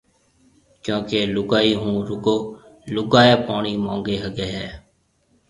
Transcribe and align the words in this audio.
ڪيونڪہ 0.83 1.19
لُگائي 1.35 1.71
هون 1.81 1.95
رُگو 2.09 2.37
لُگائي 2.93 3.33
پوڻِي 3.45 3.73
مونگي 3.85 4.15
هگھيَََ 4.23 4.47
هيَ۔ 4.53 4.67